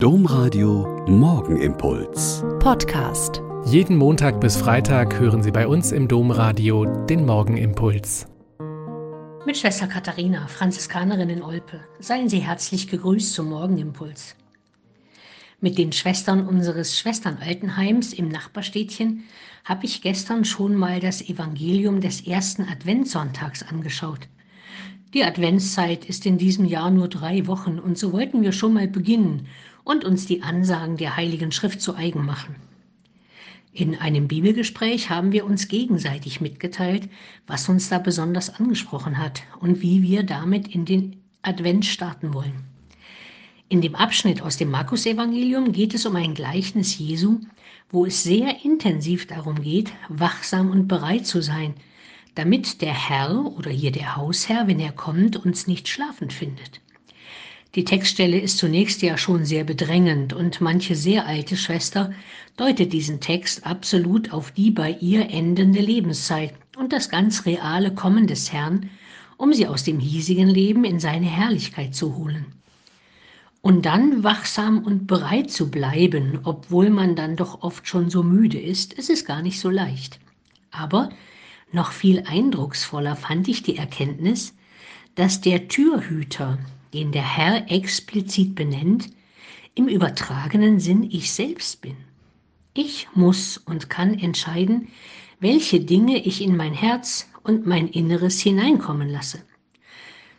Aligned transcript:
Domradio 0.00 1.04
Morgenimpuls. 1.08 2.44
Podcast. 2.60 3.42
Jeden 3.66 3.96
Montag 3.96 4.40
bis 4.40 4.56
Freitag 4.56 5.18
hören 5.18 5.42
Sie 5.42 5.50
bei 5.50 5.66
uns 5.66 5.90
im 5.90 6.06
Domradio 6.06 6.84
den 7.06 7.26
Morgenimpuls. 7.26 8.28
Mit 9.44 9.56
Schwester 9.56 9.88
Katharina, 9.88 10.46
Franziskanerin 10.46 11.30
in 11.30 11.42
Olpe, 11.42 11.80
seien 11.98 12.28
Sie 12.28 12.38
herzlich 12.38 12.86
gegrüßt 12.86 13.34
zum 13.34 13.48
Morgenimpuls. 13.48 14.36
Mit 15.60 15.78
den 15.78 15.90
Schwestern 15.90 16.46
unseres 16.46 16.96
Schwesternaltenheims 16.96 18.12
im 18.12 18.28
Nachbarstädtchen 18.28 19.24
habe 19.64 19.84
ich 19.84 20.00
gestern 20.00 20.44
schon 20.44 20.76
mal 20.76 21.00
das 21.00 21.28
Evangelium 21.28 22.00
des 22.00 22.24
ersten 22.24 22.62
Adventssonntags 22.62 23.64
angeschaut. 23.64 24.28
Die 25.14 25.24
Adventszeit 25.24 26.04
ist 26.04 26.26
in 26.26 26.36
diesem 26.36 26.64
Jahr 26.64 26.90
nur 26.90 27.08
drei 27.08 27.46
Wochen 27.46 27.78
und 27.78 27.96
so 27.96 28.12
wollten 28.12 28.42
wir 28.42 28.52
schon 28.52 28.74
mal 28.74 28.88
beginnen 28.88 29.46
und 29.84 30.04
uns 30.04 30.26
die 30.26 30.42
Ansagen 30.42 30.96
der 30.98 31.16
Heiligen 31.16 31.50
Schrift 31.50 31.80
zu 31.80 31.94
eigen 31.94 32.26
machen. 32.26 32.56
In 33.72 33.94
einem 33.94 34.28
Bibelgespräch 34.28 35.08
haben 35.08 35.32
wir 35.32 35.46
uns 35.46 35.68
gegenseitig 35.68 36.40
mitgeteilt, 36.40 37.08
was 37.46 37.68
uns 37.68 37.88
da 37.88 37.98
besonders 37.98 38.54
angesprochen 38.54 39.18
hat 39.18 39.42
und 39.60 39.80
wie 39.80 40.02
wir 40.02 40.24
damit 40.24 40.74
in 40.74 40.84
den 40.84 41.22
Advent 41.42 41.86
starten 41.86 42.34
wollen. 42.34 42.64
In 43.70 43.80
dem 43.80 43.94
Abschnitt 43.94 44.42
aus 44.42 44.56
dem 44.56 44.70
Markus-Evangelium 44.70 45.72
geht 45.72 45.94
es 45.94 46.06
um 46.06 46.16
ein 46.16 46.34
Gleichnis 46.34 46.98
Jesu, 46.98 47.40
wo 47.90 48.04
es 48.04 48.22
sehr 48.22 48.64
intensiv 48.64 49.26
darum 49.26 49.62
geht, 49.62 49.92
wachsam 50.08 50.70
und 50.70 50.88
bereit 50.88 51.26
zu 51.26 51.40
sein, 51.42 51.74
damit 52.38 52.82
der 52.82 52.94
Herr 52.94 53.52
oder 53.56 53.68
hier 53.68 53.90
der 53.90 54.14
Hausherr, 54.14 54.68
wenn 54.68 54.78
er 54.78 54.92
kommt, 54.92 55.34
uns 55.44 55.66
nicht 55.66 55.88
schlafend 55.88 56.32
findet. 56.32 56.80
Die 57.74 57.84
Textstelle 57.84 58.38
ist 58.38 58.58
zunächst 58.58 59.02
ja 59.02 59.18
schon 59.18 59.44
sehr 59.44 59.64
bedrängend 59.64 60.32
und 60.34 60.60
manche 60.60 60.94
sehr 60.94 61.26
alte 61.26 61.56
Schwester 61.56 62.12
deutet 62.56 62.92
diesen 62.92 63.18
Text 63.18 63.66
absolut 63.66 64.32
auf 64.32 64.52
die 64.52 64.70
bei 64.70 64.96
ihr 65.00 65.28
endende 65.30 65.80
Lebenszeit 65.80 66.54
und 66.76 66.92
das 66.92 67.08
ganz 67.08 67.44
reale 67.44 67.92
Kommen 67.92 68.28
des 68.28 68.52
Herrn, 68.52 68.88
um 69.36 69.52
sie 69.52 69.66
aus 69.66 69.82
dem 69.82 69.98
hiesigen 69.98 70.48
Leben 70.48 70.84
in 70.84 71.00
seine 71.00 71.26
Herrlichkeit 71.26 71.96
zu 71.96 72.14
holen. 72.16 72.46
Und 73.62 73.84
dann 73.84 74.22
wachsam 74.22 74.84
und 74.84 75.08
bereit 75.08 75.50
zu 75.50 75.72
bleiben, 75.72 76.38
obwohl 76.44 76.88
man 76.88 77.16
dann 77.16 77.34
doch 77.34 77.62
oft 77.62 77.88
schon 77.88 78.10
so 78.10 78.22
müde 78.22 78.60
ist, 78.60 78.96
es 78.96 79.08
ist 79.08 79.26
gar 79.26 79.42
nicht 79.42 79.58
so 79.58 79.70
leicht. 79.70 80.20
Aber 80.70 81.10
noch 81.72 81.92
viel 81.92 82.24
eindrucksvoller 82.26 83.16
fand 83.16 83.48
ich 83.48 83.62
die 83.62 83.76
Erkenntnis, 83.76 84.54
dass 85.14 85.40
der 85.40 85.68
Türhüter, 85.68 86.58
den 86.94 87.12
der 87.12 87.36
Herr 87.36 87.70
explizit 87.70 88.54
benennt, 88.54 89.10
im 89.74 89.88
übertragenen 89.88 90.80
Sinn 90.80 91.08
ich 91.10 91.32
selbst 91.32 91.80
bin. 91.82 91.96
Ich 92.74 93.08
muss 93.14 93.58
und 93.58 93.90
kann 93.90 94.18
entscheiden, 94.18 94.88
welche 95.40 95.80
Dinge 95.80 96.24
ich 96.24 96.42
in 96.42 96.56
mein 96.56 96.72
Herz 96.72 97.28
und 97.42 97.66
mein 97.66 97.88
Inneres 97.88 98.40
hineinkommen 98.40 99.08
lasse. 99.08 99.42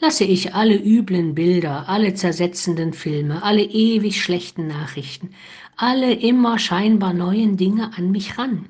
Lasse 0.00 0.24
ich 0.24 0.54
alle 0.54 0.76
üblen 0.76 1.34
Bilder, 1.34 1.88
alle 1.88 2.14
zersetzenden 2.14 2.92
Filme, 2.92 3.42
alle 3.42 3.62
ewig 3.62 4.22
schlechten 4.22 4.66
Nachrichten, 4.66 5.30
alle 5.76 6.12
immer 6.14 6.58
scheinbar 6.58 7.12
neuen 7.12 7.56
Dinge 7.56 7.92
an 7.96 8.10
mich 8.10 8.38
ran, 8.38 8.68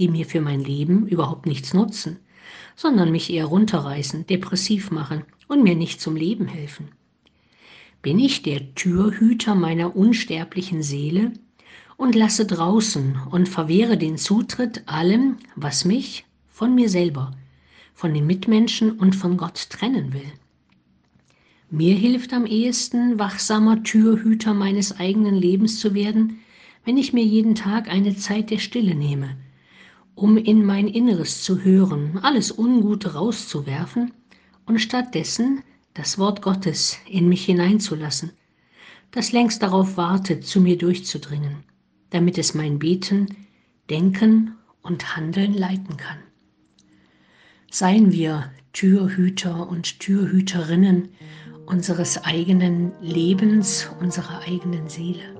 die 0.00 0.08
mir 0.08 0.26
für 0.26 0.40
mein 0.40 0.64
Leben 0.64 1.06
überhaupt 1.06 1.46
nichts 1.46 1.74
nutzen, 1.74 2.18
sondern 2.74 3.12
mich 3.12 3.30
eher 3.32 3.46
runterreißen, 3.46 4.26
depressiv 4.26 4.90
machen 4.90 5.22
und 5.46 5.62
mir 5.62 5.76
nicht 5.76 6.00
zum 6.00 6.16
Leben 6.16 6.48
helfen 6.48 6.88
bin 8.02 8.18
ich 8.18 8.42
der 8.42 8.74
Türhüter 8.74 9.54
meiner 9.54 9.94
unsterblichen 9.94 10.82
Seele 10.82 11.32
und 11.96 12.14
lasse 12.14 12.46
draußen 12.46 13.18
und 13.30 13.48
verwehre 13.48 13.98
den 13.98 14.16
Zutritt 14.16 14.82
allem, 14.86 15.36
was 15.54 15.84
mich 15.84 16.24
von 16.48 16.74
mir 16.74 16.88
selber, 16.88 17.32
von 17.92 18.14
den 18.14 18.26
Mitmenschen 18.26 18.92
und 18.92 19.14
von 19.14 19.36
Gott 19.36 19.68
trennen 19.68 20.14
will. 20.14 20.32
Mir 21.70 21.94
hilft 21.94 22.32
am 22.32 22.46
ehesten, 22.46 23.18
wachsamer 23.18 23.82
Türhüter 23.82 24.54
meines 24.54 24.98
eigenen 24.98 25.34
Lebens 25.34 25.78
zu 25.78 25.94
werden, 25.94 26.40
wenn 26.84 26.96
ich 26.96 27.12
mir 27.12 27.22
jeden 27.22 27.54
Tag 27.54 27.88
eine 27.88 28.16
Zeit 28.16 28.50
der 28.50 28.58
Stille 28.58 28.94
nehme, 28.94 29.36
um 30.14 30.36
in 30.36 30.64
mein 30.64 30.88
Inneres 30.88 31.42
zu 31.42 31.62
hören, 31.62 32.18
alles 32.22 32.56
Ungute 32.56 33.14
rauszuwerfen 33.14 34.12
und 34.66 34.80
stattdessen 34.80 35.62
das 35.94 36.18
Wort 36.18 36.42
Gottes 36.42 36.98
in 37.08 37.28
mich 37.28 37.44
hineinzulassen, 37.44 38.32
das 39.10 39.32
längst 39.32 39.62
darauf 39.62 39.96
wartet, 39.96 40.46
zu 40.46 40.60
mir 40.60 40.78
durchzudringen, 40.78 41.64
damit 42.10 42.38
es 42.38 42.54
mein 42.54 42.78
Beten, 42.78 43.26
Denken 43.88 44.54
und 44.82 45.16
Handeln 45.16 45.52
leiten 45.52 45.96
kann. 45.96 46.18
Seien 47.70 48.12
wir 48.12 48.50
Türhüter 48.72 49.68
und 49.68 49.98
Türhüterinnen 49.98 51.08
unseres 51.66 52.24
eigenen 52.24 52.92
Lebens, 53.00 53.90
unserer 54.00 54.40
eigenen 54.40 54.88
Seele. 54.88 55.39